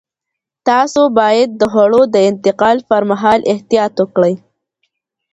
[0.67, 4.33] تاسو باید د خوړو د انتقال پر مهال احتیاط وکړئ.